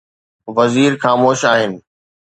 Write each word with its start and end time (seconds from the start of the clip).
وزير 0.57 0.93
خاموش 1.03 1.39
آهن. 1.53 1.73